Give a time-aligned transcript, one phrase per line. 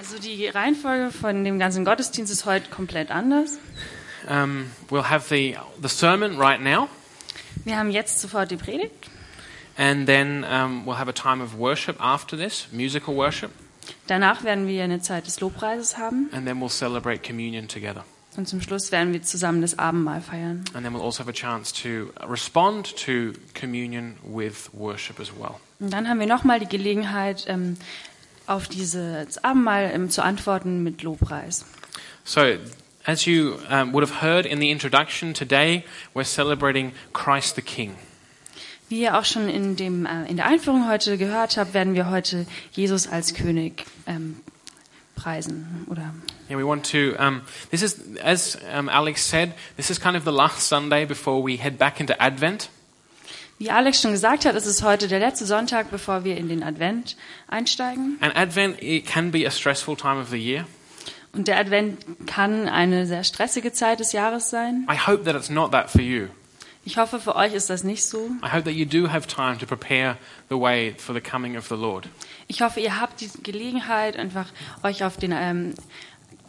[0.00, 3.58] Also die Reihenfolge von dem ganzen Gottesdienst ist heute komplett anders.
[4.26, 6.88] Um, we'll have the, the sermon right now,
[7.66, 9.10] Wir haben jetzt sofort die Predigt.
[9.76, 13.50] and then um, we'll have a time of worship after this, musical worship,
[14.06, 18.02] Danach werden wir eine Zeit des Lobpreises haben and then we'll celebrate communion together.
[18.38, 20.64] und zum Schluss werden wir zusammen das Abendmahl feiern.
[20.72, 25.56] And then we'll also have a chance to respond to communion with worship as well.
[25.78, 27.76] Und dann haben wir nochmal die Gelegenheit, ähm,
[28.50, 31.64] auf dieses Abendmahl ähm, zu antworten mit Lobpreis.
[32.24, 32.42] So,
[33.04, 37.94] as you um, would have heard in the introduction, today we're celebrating Christ the King.
[38.88, 42.10] Wie ihr auch schon in, dem, äh, in der Einführung heute gehört habt, werden wir
[42.10, 44.40] heute Jesus als König ähm,
[45.14, 45.86] preisen.
[45.88, 46.12] Oder
[46.48, 47.14] Yeah, we want to.
[47.16, 51.40] Um, this is, as um, Alex said, this is kind of the last Sunday before
[51.40, 52.68] we head back into Advent.
[53.60, 56.62] Wie Alex schon gesagt hat, ist es heute der letzte Sonntag, bevor wir in den
[56.62, 57.14] Advent
[57.46, 58.16] einsteigen.
[58.22, 60.66] And Advent it can be a stressful time of the year.
[61.34, 64.88] Und der Advent kann eine sehr stressige Zeit des Jahres sein.
[64.90, 66.28] I hope that it's not that for you.
[66.86, 68.30] Ich hoffe, für euch ist das nicht so.
[68.42, 70.16] I hope that you do have time to prepare
[70.48, 72.08] the way for the coming of the Lord.
[72.48, 74.46] Ich hoffe, ihr habt die Gelegenheit, einfach
[74.82, 75.74] euch auf, den, ähm,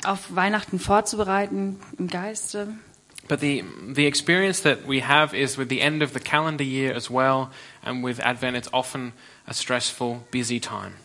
[0.05, 2.69] auf Weihnachten vorzubereiten im Geiste.
[3.31, 6.93] But the the experience that we have is with the end of the calendar year
[6.93, 7.49] as well,
[7.81, 9.13] and with Advent, it's often
[9.47, 10.95] a stressful, busy time.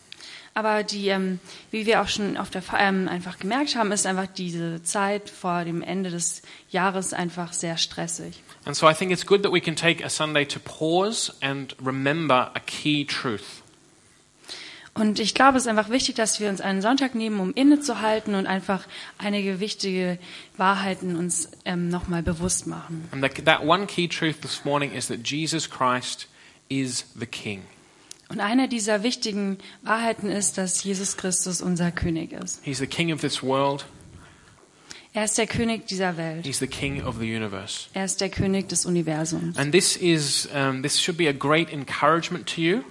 [0.53, 1.39] Aber die, ähm,
[1.71, 5.63] wie wir auch schon auf der ähm, einfach gemerkt haben, ist einfach diese Zeit vor
[5.63, 8.43] dem Ende des Jahres einfach sehr stressig.
[8.65, 11.73] And so I think it's good that we can take a Sunday to pause and
[11.81, 13.63] remember a key truth.
[14.97, 18.33] Und ich glaube, es ist einfach wichtig, dass wir uns einen Sonntag nehmen, um innezuhalten
[18.33, 20.17] und einfach einige wichtige
[20.57, 23.07] Wahrheiten uns ähm, nochmal bewusst machen.
[23.11, 26.27] And that, that one key truth this morning is that Jesus Christ
[26.69, 27.61] is the King.
[28.29, 32.59] Und eine dieser wichtigen Wahrheiten ist, dass Jesus Christus unser König ist.
[32.63, 33.85] He's the King of this world.
[35.13, 36.45] Er ist der König dieser Welt.
[36.45, 37.87] He's the King of the universe.
[37.93, 39.57] Er ist der König des Universums.
[39.57, 42.83] And this is um, this should be a great encouragement to you.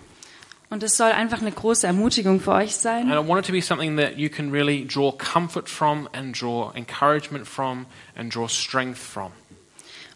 [0.69, 3.09] Und es soll einfach eine große Ermutigung für euch And sein.
[3.09, 6.72] I want it to be something that you can really draw comfort from and draw
[6.75, 9.31] encouragement from and draw strength from.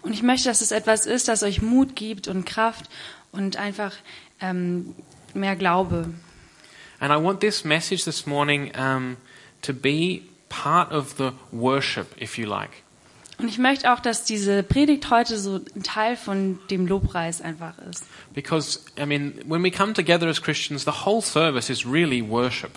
[0.03, 2.91] Und ich möchte, dass es etwas ist, das euch Mut gibt und Kraft
[3.33, 3.95] und einfach
[4.41, 4.95] ähm,
[5.35, 6.13] mehr Glaube.
[6.99, 9.17] And I want this message this morning um,
[9.63, 12.83] to be part of the worship, if you like.
[13.41, 17.75] Und ich möchte auch, dass diese Predigt heute so ein Teil von dem Lobpreis einfach
[17.91, 18.05] ist.
[18.35, 22.73] Because, I mean, when we come together as Christians, the whole service is really worship.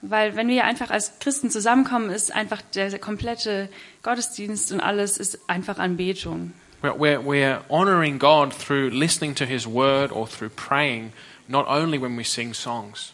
[0.00, 3.68] Weil wenn wir einfach als Christen zusammenkommen, ist einfach der komplette
[4.02, 6.52] Gottesdienst und alles ist einfach Anbetung.
[6.82, 11.12] We're, we're, we're honoring God through listening to His word or through praying,
[11.46, 13.12] not only when we sing songs.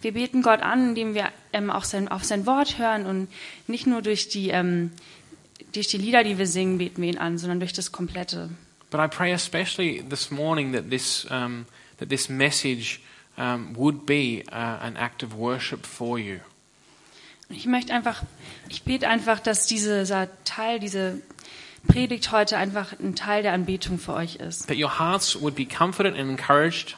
[0.00, 3.28] Wir beten Gott an, indem wir ähm, auch sein, auf sein Wort hören und
[3.66, 4.90] nicht nur durch die, ähm,
[5.72, 8.50] durch die Lieder, die wir singen, beten wir ihn an, sondern durch das Komplette.
[8.90, 11.66] But I pray especially this morning that this, um,
[11.98, 13.00] that this message
[13.36, 16.38] um, would be uh, an act of worship for you.
[17.48, 18.22] Ich möchte einfach,
[18.68, 21.22] ich bete einfach, dass dieser Teil, diese
[21.86, 24.66] Predigt heute einfach ein Teil der Anbetung für euch ist.
[24.66, 26.96] That your hearts would be comforted and encouraged.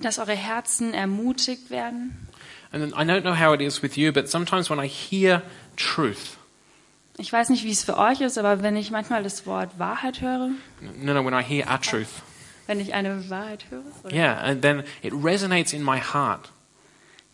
[0.00, 2.28] Dass eure Herzen ermutigt werden.
[2.72, 5.42] And then I don't know how it is with you, but sometimes when I hear
[5.76, 6.38] truth,
[7.20, 10.22] Ich weiß nicht, wie es für euch ist, aber wenn ich manchmal das Wort Wahrheit
[10.22, 10.50] höre,
[10.80, 12.08] no, no, when I hear a truth,
[12.66, 14.14] wenn ich eine Wahrheit höre, oder?
[14.14, 16.50] yeah, and then it resonates in my heart.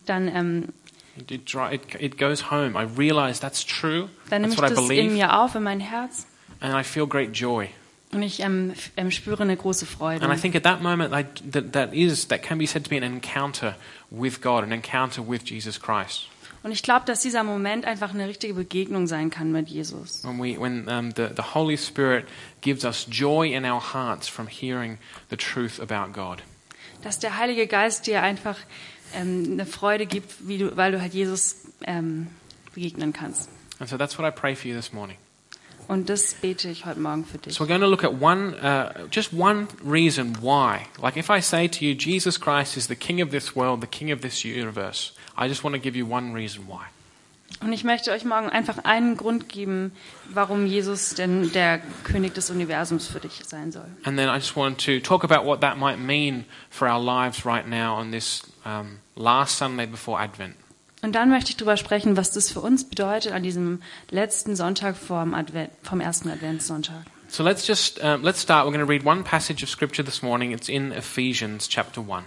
[0.05, 0.73] dann, ähm,
[1.17, 2.75] It, it, it, goes home.
[2.75, 4.09] I realize that's true.
[4.29, 6.27] dann nehme ich what I das in mir auf, in mein Herz.
[6.59, 7.69] And I feel great joy.
[8.11, 10.23] Und ich ähm, ähm, spüre eine große Freude.
[10.23, 12.89] And I think at that moment, I, that, that, is, that can be said to
[12.89, 13.75] be an encounter
[14.11, 16.27] with God, an encounter with Jesus Christ.
[16.67, 20.25] Und ich glaube, dass dieser Moment einfach eine richtige Begegnung sein kann mit Jesus.
[20.25, 22.25] When, we, when um, the, the Holy Spirit
[22.59, 24.97] gives us joy in our hearts from hearing
[25.29, 26.43] the truth about God.
[27.03, 28.57] Dass der Heilige Geist dir einfach
[29.15, 32.27] ähm, eine Freude gibt, wie du, weil du halt Jesus ähm,
[32.75, 33.49] begegnen kannst.
[33.79, 35.15] And so that's what I pray for you this morning.
[35.87, 37.53] Und das bete ich heute Morgen für dich.
[37.53, 40.87] So we're going to look at one, uh, just one reason why.
[41.01, 43.87] Like if I say to you, Jesus Christ is the King of this world, the
[43.87, 46.85] King of this universe, I just want to give you one reason why.
[47.61, 49.91] Und ich möchte euch morgen einfach einen Grund geben,
[50.33, 53.87] warum Jesus denn der König des Universums für dich sein soll.
[54.03, 57.45] And then I just want to talk about what that might mean for our lives
[57.45, 60.55] right now on this um, last Sunday before Advent.
[61.01, 64.97] Und dann möchte ich darüber sprechen, was das für uns bedeutet an diesem letzten Sonntag
[64.97, 67.05] vom, Advent, vom ersten Adventssonntag.
[67.29, 68.65] So let's just um, let's start.
[68.65, 70.51] We're going to read one passage of scripture this morning.
[70.51, 72.23] It's in Ephesians chapter one.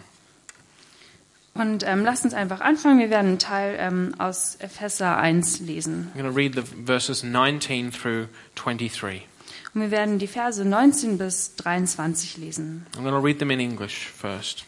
[1.55, 2.99] Und ähm, lasst uns einfach anfangen.
[3.01, 6.11] Wir werden einen Teil ähm, aus Epheser 1 lesen.
[6.15, 9.27] I'm going to read the verses 19 through 23.
[9.75, 12.87] Und wir werden die Verse 19 bis 23 lesen.
[12.97, 14.65] I'm going to read them in English first,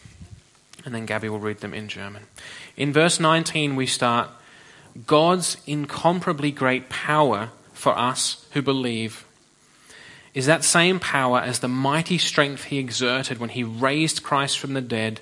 [0.85, 2.23] and then Gabby will read them in German.
[2.75, 4.29] In verse 19, we start
[5.07, 9.25] God's incomparably great power for us who believe
[10.33, 14.73] is that same power as the mighty strength he exerted when he raised Christ from
[14.73, 15.21] the dead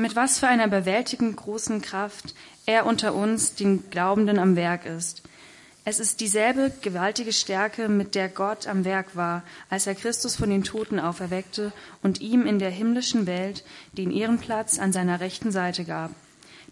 [0.00, 5.20] Mit was für einer bewältigend großen Kraft er unter uns, den Glaubenden, am Werk ist.
[5.84, 10.48] Es ist dieselbe gewaltige Stärke, mit der Gott am Werk war, als er Christus von
[10.48, 11.70] den Toten auferweckte
[12.02, 13.62] und ihm in der himmlischen Welt
[13.92, 16.12] den Ehrenplatz an seiner rechten Seite gab.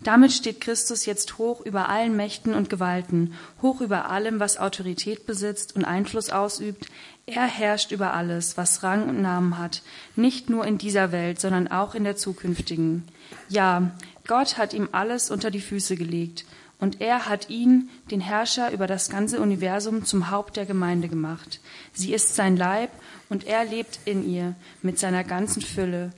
[0.01, 5.27] Damit steht Christus jetzt hoch über allen Mächten und Gewalten, hoch über allem, was Autorität
[5.27, 6.87] besitzt und Einfluss ausübt.
[7.27, 9.83] Er herrscht über alles, was Rang und Namen hat,
[10.15, 13.05] nicht nur in dieser Welt, sondern auch in der zukünftigen.
[13.49, 13.91] Ja,
[14.27, 16.45] Gott hat ihm alles unter die Füße gelegt,
[16.81, 21.61] und er hat ihn, den Herrscher über das ganze Universum, zum Haupt der Gemeinde gemacht.
[21.93, 22.91] Sie ist sein Leib,
[23.29, 26.13] und er lebt in ihr mit seiner ganzen Fülle.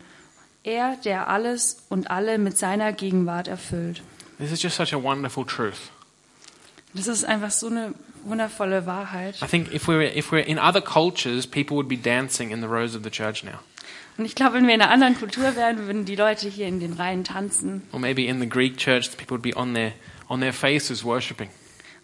[0.63, 4.03] Er, der alles und alle mit seiner Gegenwart erfüllt.
[4.39, 5.91] This is just such a wonderful truth.
[6.93, 9.41] Das ist einfach so eine wundervolle Wahrheit.
[9.43, 12.67] I think if we're, if we're in other cultures, people would be dancing in the
[12.67, 13.59] rows of the church now.
[14.19, 16.79] Und ich glaube, wenn wir in einer anderen Kultur wären, würden die Leute hier in
[16.79, 17.83] den Reihen tanzen.
[17.93, 19.93] Or maybe in the Greek church, the people would be on their,
[20.29, 21.49] on their faces worshipping.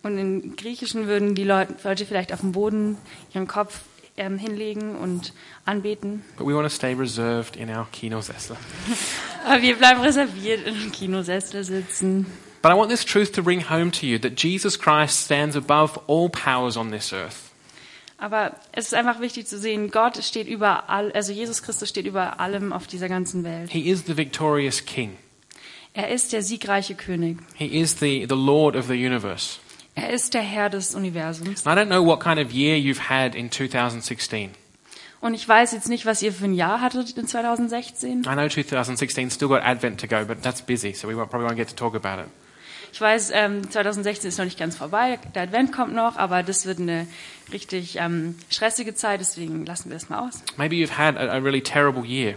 [0.02, 2.96] Und im Griechischen würden die Leute vielleicht auf dem Boden
[3.34, 3.80] ihren Kopf
[4.16, 5.32] ähm, hinlegen und
[5.64, 6.22] anbeten.
[6.36, 8.56] But we want to stay reserved in our kinosessel.
[9.46, 12.26] Aber wir bleiben reserviert im Kinosessel sitzen.
[12.62, 16.00] But I want this truth to bring home to you that Jesus Christ stands above
[16.08, 17.46] all powers on this earth.
[18.18, 22.06] Aber es ist einfach wichtig zu sehen, Gott steht über all, also Jesus Christus steht
[22.06, 23.70] über allem auf dieser ganzen Welt.
[23.70, 25.16] He is the victorious King.
[25.92, 27.38] Er ist der siegreiche König.
[27.54, 29.58] He is the, the Lord of the universe.
[29.96, 31.66] Er ist der Herr des Universums.
[31.66, 34.50] And I don't know what kind of year you've had in 2016.
[35.20, 38.20] Und ich weiß jetzt nicht, was ihr für ein Jahr hattet in 2016.
[38.20, 41.56] I know 2016 still got Advent to go, but that's busy, so we probably won't
[41.56, 42.28] get to talk about it.
[42.92, 46.66] Ich weiß, ähm, 2016 ist noch nicht ganz vorbei, der Advent kommt noch, aber das
[46.66, 47.06] wird eine
[47.52, 50.42] richtig ähm, stressige Zeit, deswegen lassen wir es mal aus.
[50.56, 52.34] Maybe you've had a, a really terrible year,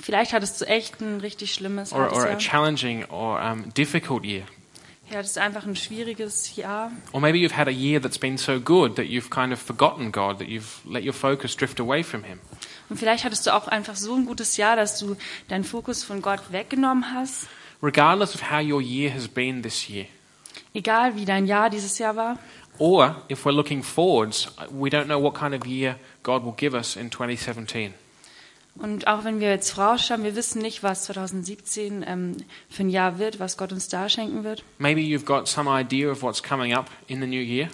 [0.00, 2.38] Vielleicht hattest du echt ein richtig schlimmes or, halbes or a Jahr.
[2.38, 4.42] challenging or um, difficult year.
[5.12, 6.90] Ja, das ist einfach ein schwieriges Jahr.
[7.12, 10.10] Or maybe you've had a year that's been so good that you've kind of forgotten
[10.10, 12.38] God, that you've let your focus drift away from Him.
[12.88, 15.16] Und vielleicht hattest du auch einfach so ein gutes Jahr, dass du
[15.48, 17.46] deinen Fokus von Gott weggenommen hast.
[17.82, 20.06] Regardless of how your year has been this year,
[20.72, 22.38] Egal wie dein Jahr dieses Jahr war.
[22.78, 26.74] or if we're looking forwards, we don't know what kind of year God will give
[26.74, 27.92] us in 2017.
[28.76, 32.36] Und auch wenn wir jetzt vorausschauen, wir wissen nicht, was 2017 ähm,
[32.70, 34.64] für ein Jahr wird, was Gott uns da schenken wird.
[34.78, 37.68] Maybe you've got some idea of what's coming up in the new year.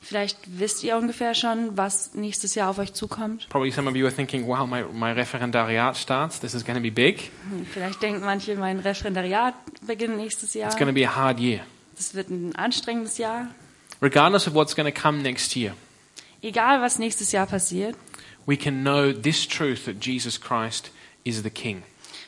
[0.00, 3.48] Vielleicht wisst ihr ungefähr schon, was nächstes Jahr auf euch zukommt.
[3.50, 6.40] Probably some of you are thinking, wow, my, my referendariat starts.
[6.40, 7.30] This is going to be big.
[7.50, 9.54] Hm, Vielleicht denken manche, mein Referendariat
[9.86, 10.68] beginnt nächstes Jahr.
[10.68, 11.60] It's going to be a hard year.
[11.96, 13.48] Das wird ein anstrengendes Jahr.
[14.00, 15.74] Regardless of what's going to come next year,
[16.40, 17.96] Egal, was nächstes Jahr passiert,
[18.48, 20.90] we can know this truth that Jesus Christ
[21.24, 21.82] is the King.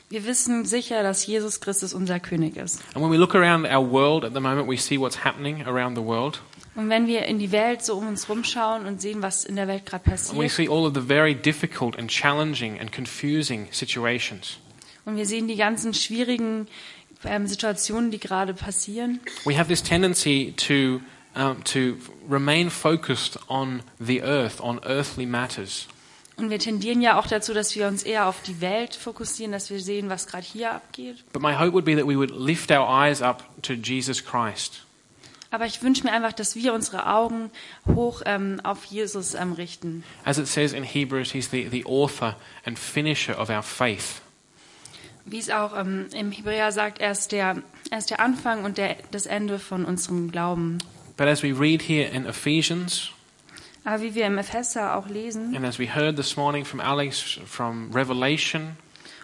[0.09, 2.81] wir wissen sicher, dass Jesus Christus unser König ist.
[2.93, 5.95] And when we look around our world at the moment, we see what's happening around
[5.95, 6.41] the world.
[6.75, 9.67] Und wenn wir in die Welt so um uns rumschauen und sehen, was in der
[9.67, 13.67] Welt gerade And we passiert, see all of the very difficult and challenging and confusing
[13.71, 14.57] situations.
[15.05, 16.67] und wir sehen die ganzen schwierigen
[17.25, 21.01] ähm, Situationen, die gerade passieren, We have this tendency to,
[21.35, 21.95] um, to
[22.29, 25.87] remain focused on the earth, on earthly matters.
[26.41, 29.69] Und wir tendieren ja auch dazu, dass wir uns eher auf die Welt fokussieren, dass
[29.69, 31.23] wir sehen, was gerade hier abgeht.
[31.31, 34.85] But my hope would be that we would lift our eyes up to Jesus Christ.
[35.51, 37.51] Aber ich wünsche mir einfach, dass wir unsere Augen
[37.85, 40.03] hoch ähm, auf Jesus ähm, richten.
[40.23, 44.21] As it says in Hebrews, he's the, the author and finisher of our faith.
[45.25, 48.77] Wie es auch ähm, im Hebräer sagt, er ist der, er ist der Anfang und
[48.77, 50.77] der, das Ende von unserem Glauben.
[51.17, 53.11] But as we read here in Ephesians,
[53.83, 57.39] Aber wie wir im Epheser auch lesen and as we heard this morning from Alex
[57.45, 58.77] from Revelation,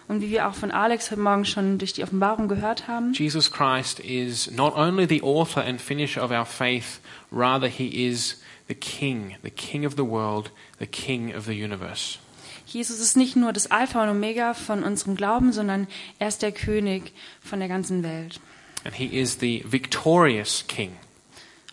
[0.08, 3.52] Und wie wir auch von Alex heute Morgen schon durch die Offenbarung gehört haben, Jesus
[3.52, 7.00] Christ is not only the author and finisher of our faith,
[7.30, 12.18] rather, he is the King, the King of the world, the King of the universe.
[12.66, 15.86] Jesus ist nicht nur das Alpha und Omega von unserem Glauben, sondern
[16.18, 18.40] er ist der König von der ganzen Welt.
[18.84, 20.96] And he is the victorious King.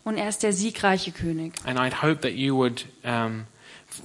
[0.05, 1.53] Und er ist der siegreiche König.
[1.65, 3.45] And I'd hope that you would, um,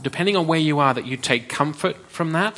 [0.03, 2.55] depending on where you are, that you take comfort from that.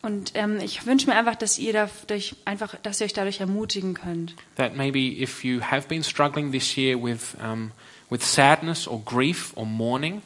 [0.00, 3.94] Und ähm, ich wünsche mir einfach, dass ihr dadurch einfach, dass ihr euch dadurch ermutigen
[3.94, 4.34] könnt.
[4.56, 7.70] That maybe if you have been struggling this year with, um,
[8.10, 10.22] with sadness or grief or mourning,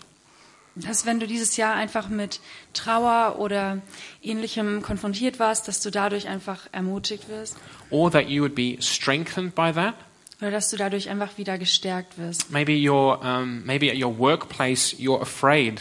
[0.77, 2.41] Dass wenn du dieses Jahr einfach mit
[2.75, 3.81] Trauer oder
[4.23, 7.57] ähnlichem konfrontiert warst, dass du dadurch einfach ermutigt wirst
[7.89, 9.95] or that you would be strengthened by that.
[10.41, 12.51] Oder dass du dadurch einfach wieder gestärkt wirst.
[12.51, 15.81] Maybe you're, um, maybe at your workplace you're afraid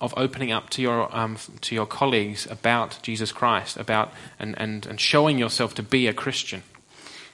[0.00, 4.86] of opening up to your, um, to your colleagues about Jesus Christ, about and, and,
[4.86, 6.62] and showing yourself to be a Christian.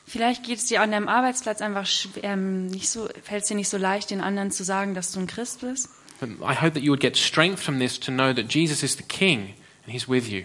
[0.06, 1.88] Vielleicht geht es dir an deinem Arbeitsplatz einfach
[2.22, 5.20] ähm, nicht so, fällt es dir nicht so leicht, den anderen zu sagen, dass du
[5.20, 5.88] ein Christ bist.
[6.20, 8.96] But I hope that you would get strength from this to know that Jesus is
[8.96, 10.44] the King and He's with you.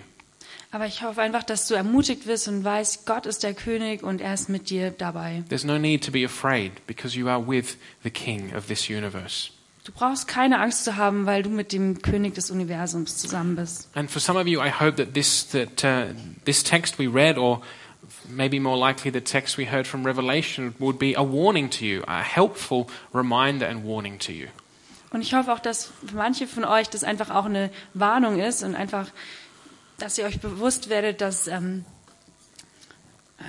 [0.71, 4.21] Aber ich hoffe einfach, dass du ermutigt wirst und weißt, Gott ist der König und
[4.21, 5.43] er ist mit dir dabei.
[5.49, 9.49] There's no need to be afraid because you are with the King of this universe.
[9.83, 13.89] Du brauchst keine Angst zu haben, weil du mit dem König des Universums zusammen bist.
[13.95, 16.13] And for some of you, I hope that this that uh,
[16.45, 17.61] this text we read, or
[18.27, 22.03] maybe more likely the text we heard from Revelation, would be a warning to you,
[22.07, 24.49] a helpful reminder and warning to you.
[25.11, 28.61] Und ich hoffe auch, dass für manche von euch das einfach auch eine Warnung ist
[28.61, 29.07] und einfach,
[29.99, 31.47] dass ihr euch bewusst werdet, dass.
[31.47, 31.85] Ähm,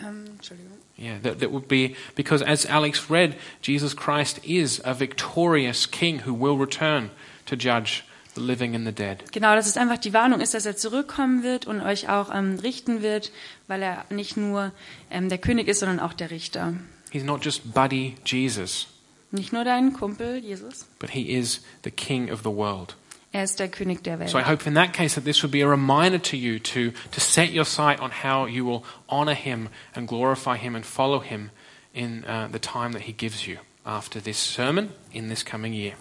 [0.05, 0.79] ähm, Entschuldigung.
[0.99, 6.21] Yeah, that, that would be because as Alex read, Jesus Christ is a victorious King
[6.27, 7.11] who will return
[7.47, 8.05] to judge
[8.35, 9.33] the living and the dead.
[9.33, 12.59] Genau, dass es einfach die Warnung ist, dass er zurückkommen wird und euch auch ähm,
[12.59, 13.33] richten wird,
[13.67, 14.73] weil er nicht nur
[15.11, 16.75] ähm, der König ist, sondern auch der Richter.
[17.11, 18.87] He's not just buddy Jesus,
[19.33, 22.97] Nicht nur dein Kumpel Jesus, but he is the King of the world.
[23.33, 24.31] Ist der König der Welt.
[24.31, 26.93] So I hope in that case that this would be a reminder to you to,
[27.13, 31.21] to set your sight on how you will honor him and glorify him and follow
[31.21, 31.51] him
[31.93, 35.95] in uh, the time that he gives you after this sermon in this coming year.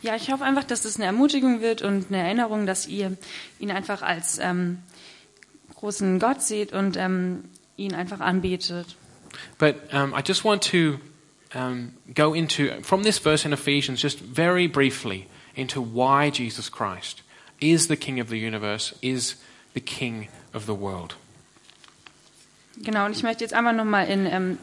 [0.00, 3.16] Ja, ich hoffe einfach, dass das eine Ermutigung wird und eine Erinnerung, dass ihr
[3.58, 4.78] ihn einfach als ähm,
[5.74, 7.44] großen Gott seht und ähm,
[7.76, 8.96] ihn einfach anbetet.
[9.58, 10.98] But um, I just want to
[11.54, 15.26] um, go into, from this verse in Ephesians, just very briefly,
[15.58, 17.22] into why Jesus Christ
[17.60, 19.36] is the King of the universe, is
[19.74, 21.16] the King of the world.
[22.80, 24.58] Genau, und ich möchte jetzt einfach nochmal in ähm,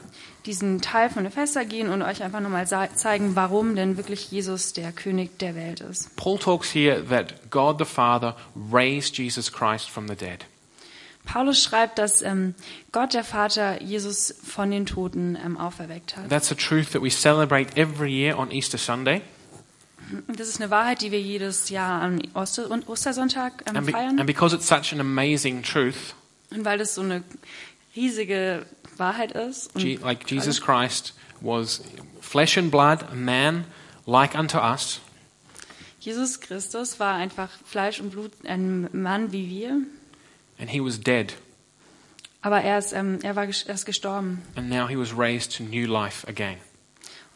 [0.45, 4.91] diesen Teil von Epheser gehen und euch einfach nochmal zeigen, warum denn wirklich Jesus der
[4.91, 6.15] König der Welt ist.
[6.15, 8.35] Paul talks here that God the Father
[8.71, 10.45] raised Jesus Christ from the dead.
[11.25, 12.53] Paulus schreibt, dass ähm,
[12.91, 16.29] Gott der Vater Jesus von den Toten ähm, auferweckt hat.
[16.29, 19.21] That's a truth that we celebrate every year on Easter Sunday.
[20.27, 23.85] Und das ist eine Wahrheit, die wir jedes Jahr am Oster und Ostersonntag ähm, And,
[23.85, 24.19] be- feiern.
[24.19, 26.13] and because it's such an amazing truth,
[26.51, 27.23] Und weil das so eine
[27.95, 28.65] riesige
[28.97, 29.71] Wahrheit ist.
[29.77, 31.81] Je- like Jesus Christ was
[32.21, 33.65] flesh and blood, a man
[34.05, 34.99] like unto us,
[35.99, 39.81] Jesus Christus war einfach Fleisch und Blut, ein Mann wie wir.
[40.59, 41.33] and he was dead,
[42.41, 44.43] Aber er ist, ähm, er war er ist gestorben.
[44.55, 46.57] and now he was raised to new life again.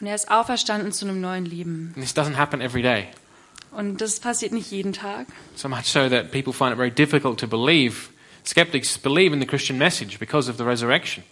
[0.02, 1.94] Und er ist auferstanden zu einem neuen Leben.
[1.96, 3.08] And this doesn't happen every day,
[3.72, 5.28] Und das passiert nicht jeden Tag.
[5.56, 8.10] so much so that people find it very difficult to believe.
[8.46, 11.24] Skeptics believe in the Christian message because of the resurrection.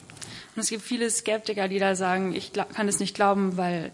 [0.56, 3.92] Und es gibt viele Skeptiker, die da sagen, ich kann es nicht glauben, weil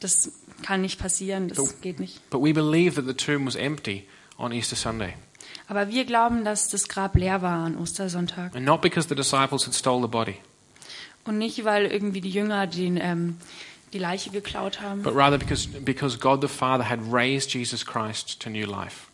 [0.00, 2.28] das kann nicht passieren, das So- geht nicht.
[2.30, 4.06] But we believe that the tomb was empty
[4.38, 5.14] on Easter Sunday.
[5.68, 8.54] Aber wir glauben, dass das Grab leer war an Ostersonntag.
[8.56, 10.36] And not because the disciples had stole the body,
[11.24, 13.36] Und nicht, weil irgendwie die Jünger den, ähm,
[13.92, 18.40] die Leiche geklaut haben, but rather because, because God the Father had raised Jesus Christ
[18.40, 19.08] to new life.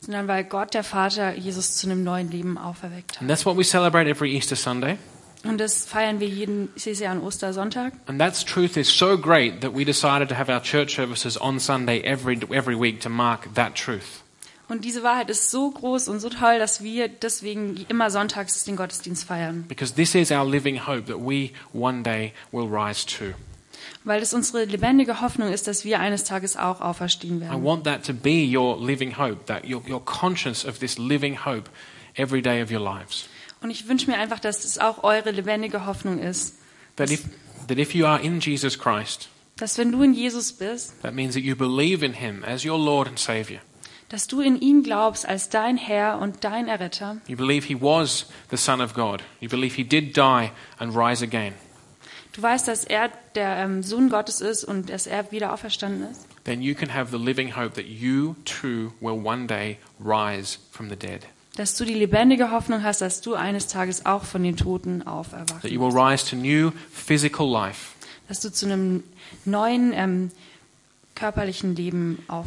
[0.00, 3.20] sondern weil Gott, der Vater, Jesus zu einem neuen Leben auferweckt hat.
[3.20, 4.98] And that's what we celebrate every Easter Sunday.
[5.44, 7.94] Und das feiern wir jeden Jahr an Ostersonntag.
[8.06, 11.58] And that truth is so great that we decided to have our church services on
[11.58, 14.22] Sunday every, every week to mark that truth.
[14.68, 18.76] Und diese Wahrheit ist so groß und so toll, dass wir deswegen immer sonntags den
[18.76, 19.64] Gottesdienst feiern.
[19.68, 23.34] Because this is our living hope that we one day will rise to.
[24.04, 27.64] Weil es unsere lebendige Hoffnung ist, dass wir eines Tages auch auferstehen I werden.
[27.64, 31.70] want that to be your living hope, that you're, you're conscious of this living hope
[32.14, 33.28] every day of your lives.
[33.62, 36.56] Und ich wünsche mir einfach, dass es auch eure lebendige Hoffnung ist.
[36.96, 37.22] That if,
[37.68, 41.34] that if you are in Jesus Christ, Dass wenn du in Jesus bist, that means
[41.34, 43.60] that you believe in him as your Lord and Savior.
[44.08, 48.26] dass du in ihn glaubst als dein Herr und dein Erretter, you believe he was
[48.50, 51.54] the Son of God, you believe he did die and rise again,
[52.32, 56.26] du weißt, dass er der ähm, Sohn Gottes ist und dass er wieder auferstanden ist,
[56.44, 60.88] then you can have the living hope that you too will one day rise from
[60.88, 61.20] the dead.
[61.56, 65.06] dass du die lebendige Hoffnung hast, dass du eines Tages auch von den Toten That
[65.06, 67.92] you auferwachst, will rise to new physical life,
[68.28, 69.04] dass du zu einem
[69.44, 70.30] neuen ähm,
[71.14, 72.46] körperlichen Leben auf,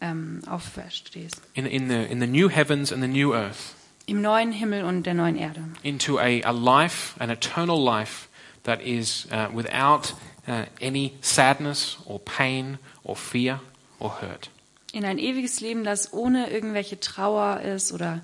[0.00, 3.74] ähm, auferstehst, in, in, the, in the new heavens and the new earth,
[4.06, 5.62] im neuen Himmel und der neuen Erde.
[5.84, 8.26] into a, a life, an eternal life
[8.64, 10.14] that is uh, without
[10.46, 13.60] uh, any sadness or pain or fear
[13.98, 14.50] or hurt.
[14.92, 18.22] In ein ewiges Leben, das ohne irgendwelche Trauer ist oder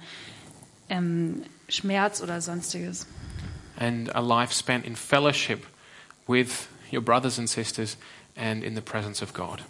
[0.88, 3.06] ähm, Schmerz oder sonstiges.
[3.78, 5.66] And a life spent in fellowship
[6.26, 7.96] with your brothers and sisters
[8.36, 9.62] and in the presence of God.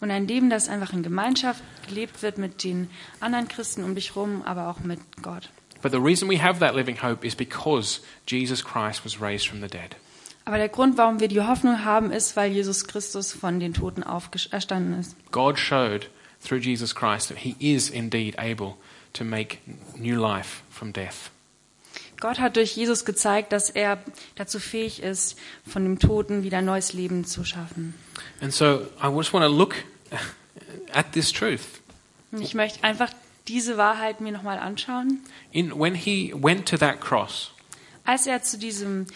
[0.00, 2.90] Und ein Leben, das einfach in Gemeinschaft gelebt wird mit den
[3.20, 5.48] anderen Christen um dich rum, aber auch mit Gott.
[5.80, 9.60] But the reason we have that living hope is because Jesus Christ was raised from
[9.60, 9.94] the dead.
[10.44, 14.02] Aber der Grund, warum wir die Hoffnung haben, ist, weil Jesus Christus von den Toten
[14.02, 15.14] auferstanden ist.
[15.30, 16.08] God showed
[16.44, 18.74] through Jesus Christ that he is indeed able
[19.12, 19.58] to make
[19.96, 21.30] new life from death.
[22.18, 23.98] Gott hat durch Jesus gezeigt, dass er
[24.36, 27.94] dazu fähig ist, von dem Toten wieder neues Leben zu schaffen.
[28.40, 29.74] And so I just want to look
[30.92, 31.62] at this truth.
[32.30, 33.10] Ich möchte einfach
[33.48, 35.20] diese Wahrheit mir nochmal anschauen.
[35.50, 37.50] In, when he went to that cross,
[38.04, 39.06] Als er zu diesem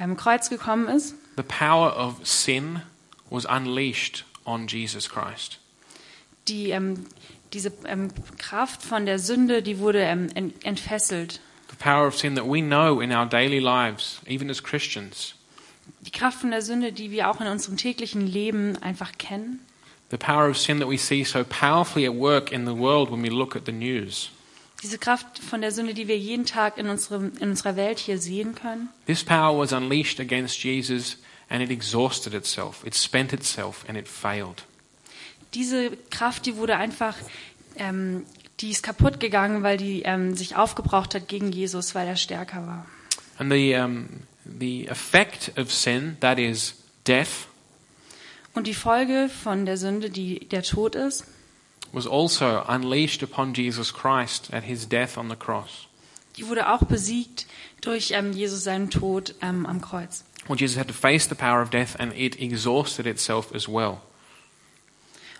[0.00, 2.82] ähm, Kreuz gekommen ist, the power of sin
[3.30, 5.58] was unleashed on Jesus Christ.
[6.48, 7.06] die, ähm,
[7.52, 11.40] diese ähm, Kraft von der Sünde, die wurde ähm, ent entfesselt.
[11.70, 15.34] The power of sin that we know in our daily lives, even as Christians.
[16.00, 19.60] Die Kraft von der Sünde, die wir auch in unserem täglichen Leben einfach kennen.
[20.10, 23.22] The power of sin that we see so powerfully at work in the world when
[23.22, 24.30] we look at the news.
[24.82, 28.18] Diese Kraft von der Sünde, die wir jeden Tag in, unserem, in unserer Welt hier
[28.18, 28.88] sehen können.
[29.06, 31.18] This power was unleashed against Jesus
[31.50, 34.64] and it exhausted itself, it spent itself, and it failed.
[35.54, 37.16] Diese Kraft, die wurde einfach,
[37.76, 38.24] ähm,
[38.60, 42.66] die ist kaputt gegangen, weil die ähm, sich aufgebraucht hat gegen Jesus, weil er stärker
[42.66, 42.86] war.
[43.38, 44.08] And the, um,
[44.44, 46.74] the effect of sin, that is
[47.06, 47.48] death,
[48.52, 51.24] Und die Folge von der Sünde, die der Tod ist,
[51.92, 55.86] was also unleashed upon Jesus Christ at his death on the cross.
[56.36, 57.46] die wurde auch besiegt
[57.80, 60.24] durch ähm, Jesus seinen Tod ähm, am Kreuz.
[60.48, 63.98] Well, Jesus had to face the power of death and it exhausted itself as well.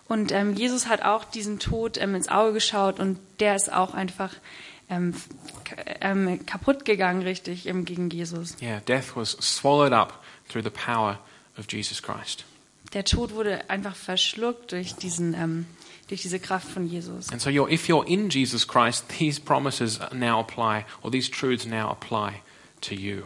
[0.09, 3.95] Und ähm, Jesus hat auch diesen Tod ähm, ins Auge geschaut und der ist auch
[3.95, 4.35] einfach
[4.89, 5.15] ähm,
[6.01, 8.57] ähm, kaputt gegangen, richtig, gegen Jesus.
[8.61, 11.21] Yeah, death was swallowed up through the power
[11.57, 12.45] of Jesus Christ.
[12.93, 15.67] Der Tod wurde einfach verschluckt durch, diesen, ähm,
[16.09, 17.31] durch diese Kraft von Jesus.
[17.31, 21.65] And so you're, if you're in Jesus Christ, these promises now apply, or these truths
[21.67, 22.43] now apply
[22.81, 23.23] to you.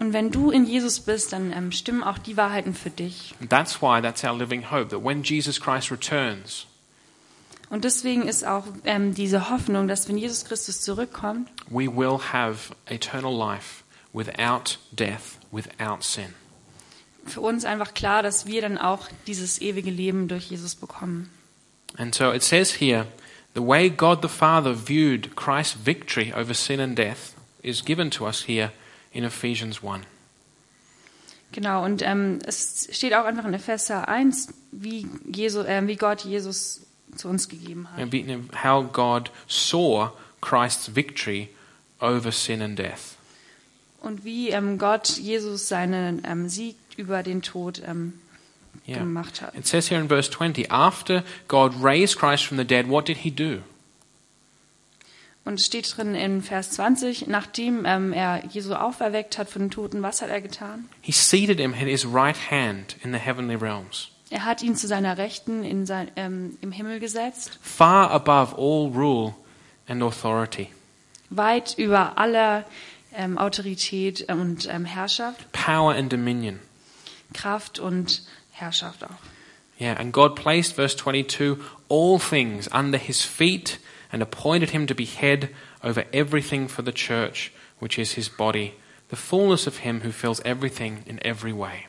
[0.00, 3.34] Und wenn du in Jesus bist, dann ähm, stimmen auch die Wahrheiten für dich.
[3.40, 6.66] And that's why that's our living hope, that when Jesus Christ returns,
[7.70, 12.74] Und deswegen ist auch ähm, diese Hoffnung, dass wenn Jesus Christus zurückkommt, we will have
[12.86, 16.34] eternal life without death, without sin.
[17.26, 21.30] Für uns einfach klar, dass wir dann auch dieses ewige Leben durch Jesus bekommen.
[21.96, 23.06] And so it says here,
[23.54, 28.26] the way God the Father viewed Christ's victory over sin and death is given to
[28.26, 28.72] us here
[29.12, 30.04] in Ephesians 1.
[31.52, 36.24] Genau, und ähm, es steht auch einfach in Epheser 1, wie, Jesu, äh, wie Gott
[36.24, 36.80] Jesus
[37.14, 38.64] zu uns gegeben hat.
[38.64, 40.10] How God saw
[40.40, 41.48] Christ's victory
[42.00, 43.16] over sin and death.
[44.00, 48.14] Und wie ähm, Gott Jesus seinen ähm, Sieg über den Tod ähm,
[48.86, 48.98] Yeah.
[48.98, 49.54] gemacht hat.
[49.54, 53.18] It says here in verse 20, after God raised Christ from the dead, what did
[53.18, 53.60] he do?
[55.44, 59.70] Und es steht drin in Vers 20, nachdem ähm, er Jesu auferweckt hat von den
[59.70, 60.88] Toten, was hat er getan?
[61.02, 64.86] He seated him at his right hand in the heavenly realms, Er hat ihn zu
[64.88, 69.34] seiner Rechten in sein, ähm, im Himmel gesetzt, far above all rule
[69.86, 70.68] and authority,
[71.30, 72.64] weit über aller
[73.14, 76.58] ähm, Autorität und ähm, Herrschaft, power and dominion.
[77.34, 79.18] Kraft und Herrschaft auch.
[79.80, 81.56] Yeah, and God placed, verse 22,
[81.88, 83.78] all things under his feet
[84.12, 85.48] and appointed him to be head
[85.82, 88.74] over everything for the church, which is his body,
[89.10, 91.86] the fullness of him who fills everything in every way.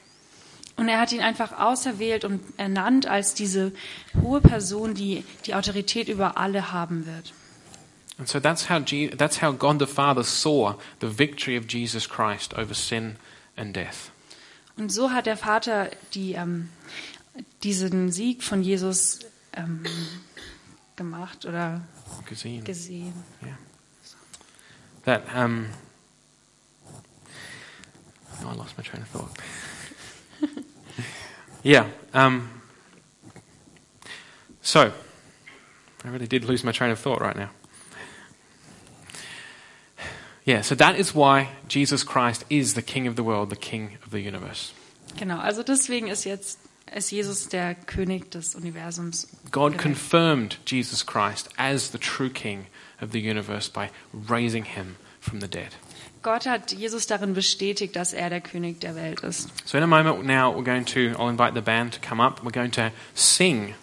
[0.78, 3.72] Und er hat ihn einfach auserwählt und ernannt als diese
[4.22, 7.34] hohe Person, die die Autorität über alle haben wird.
[8.18, 12.10] And so that's how, Je- that's how God the Father saw the victory of Jesus
[12.10, 13.18] Christ over sin
[13.56, 14.10] and death.
[14.78, 16.70] Und so hat der Vater die, ähm,
[17.64, 19.20] diesen Sieg von Jesus
[19.54, 19.84] ähm,
[20.96, 21.82] gemacht oder
[22.28, 22.64] gesehen.
[22.64, 23.14] gesehen.
[25.06, 25.68] That um,
[28.44, 29.30] oh, I lost my train of thought.
[31.64, 31.86] yeah.
[32.12, 32.50] Um,
[34.62, 34.92] so,
[36.04, 37.52] I really did lose my train of thought right now.
[40.46, 43.98] Yeah, so that is why Jesus Christ is the King of the world, the King
[44.06, 44.74] of the universe.
[45.18, 46.60] Genau, also deswegen ist jetzt
[46.94, 49.28] ist Jesus der König des Universums.
[49.52, 52.68] God confirmed Jesus Christ as the true King
[53.02, 55.76] of the universe by raising him from the dead.
[56.22, 59.50] Gott hat Jesus darin bestätigt, dass er der König der Welt ist.
[59.68, 61.16] So in a moment now, we're going to.
[61.18, 62.44] I'll invite the band to come up.
[62.44, 63.74] We're going to sing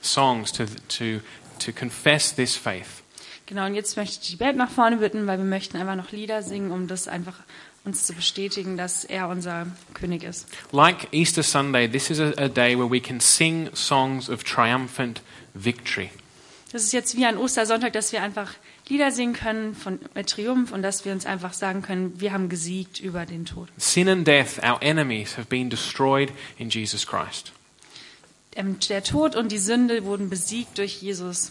[0.00, 1.20] songs to to
[1.58, 3.02] to confess this faith.
[3.50, 6.12] Genau, und jetzt möchte ich die Band nach vorne bitten, weil wir möchten einfach noch
[6.12, 7.34] Lieder singen, um das einfach
[7.84, 10.46] uns zu bestätigen, dass er unser König ist.
[10.70, 15.20] Like Easter Sunday, this is a, a day where we can sing songs of triumphant
[15.54, 16.10] victory.
[16.70, 18.54] Das ist jetzt wie an Ostersonntag, dass wir einfach
[18.86, 22.48] Lieder singen können von mit Triumph und dass wir uns einfach sagen können, wir haben
[22.50, 23.66] gesiegt über den Tod.
[23.78, 27.50] Sin and death, our enemies, have been destroyed in Jesus Christ.
[28.54, 31.50] Ähm, Der Tod und die Sünde wurden besiegt durch Jesus.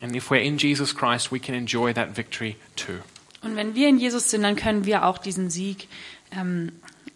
[0.00, 3.00] And if we're in Jesus Christ, we can enjoy that victory too.
[3.42, 5.88] Und wenn wir in Jesus sind, dann können wir auch diesen Sieg
[6.32, 6.72] ähm,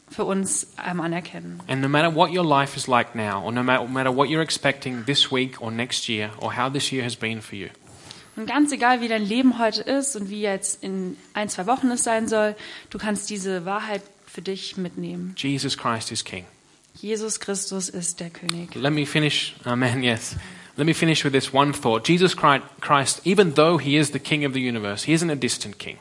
[0.08, 1.60] für uns ähm, anerkennen.
[1.68, 5.04] And no matter what your life is like now, or no matter, what you're expecting
[5.04, 7.68] this week or next year, or how this year has been for you,
[8.34, 11.90] Und ganz egal, wie dein Leben heute ist und wie jetzt in ein, zwei Wochen
[11.90, 12.56] es sein soll,
[12.88, 15.34] du kannst diese Wahrheit für dich mitnehmen.
[15.36, 16.46] Jesus Christ is King.
[16.94, 18.74] Jesus Christus ist der König.
[18.74, 20.36] Let me finish, Amen, yes.
[20.76, 22.06] Let me finish with this one thought.
[22.08, 25.34] Jesus Chri- Christ, even though he is the King of the universe, he isn't a
[25.36, 25.98] distant King.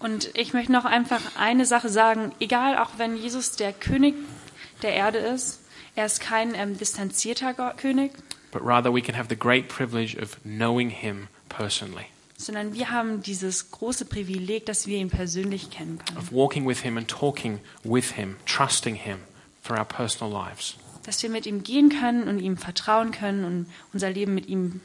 [0.00, 4.14] Und ich möchte noch einfach eine Sache sagen, egal auch wenn Jesus der König
[4.82, 5.60] der Erde ist,
[5.96, 8.12] er ist kein ähm, distanzierter König,
[8.52, 13.22] but rather we can have the great privilege of knowing him personally, sondern wir haben
[13.22, 16.18] dieses große Privileg, dass wir ihn persönlich kennen können.
[16.18, 19.18] of walking with him and talking with him, trusting him
[19.62, 20.76] for our personal lives.
[21.08, 24.82] Dass wir mit ihm gehen können und ihm vertrauen können und unser Leben mit ihm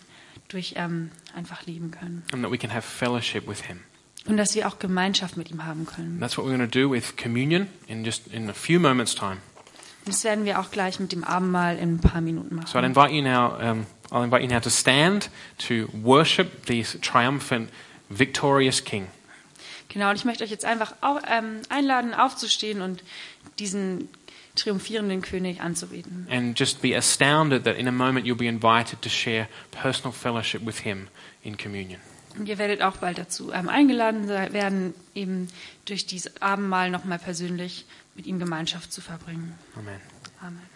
[0.47, 2.23] durch ähm, einfach leben können.
[2.31, 3.81] And that we can have fellowship with him.
[4.25, 6.21] Und dass wir auch Gemeinschaft mit ihm haben können.
[6.21, 9.39] that's what we're going to do with communion in just in a few moments' time.
[10.05, 12.85] Das werden wir auch gleich mit dem Abendmahl in ein paar Minuten So I'd machen.
[12.85, 15.29] invite you now, um, I'll invite you now to stand
[15.67, 17.69] to worship this triumphant,
[18.07, 19.07] victorious King.
[19.89, 23.03] Genau, und ich möchte euch jetzt einfach au- ähm, einladen, aufzustehen und
[23.59, 24.07] diesen
[24.55, 26.27] triumphierenden König anzubeten.
[26.29, 30.65] and just be astounded that in a moment you'll be invited to share personal fellowship
[30.65, 31.07] with him
[31.43, 31.99] in communion.
[32.37, 35.49] Und ihr werdet auch bald dazu ähm, eingeladen werden, eben
[35.85, 37.85] durch dieses Abendmahl nochmal persönlich
[38.15, 39.53] mit ihm Gemeinschaft zu verbringen.
[39.75, 39.99] Amen.
[40.41, 40.72] Amen.